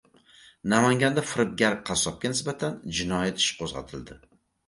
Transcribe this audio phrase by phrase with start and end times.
[0.71, 4.19] Namanganda firibgar qassobga nisbatan jinoyat ishi qo‘zg‘atildi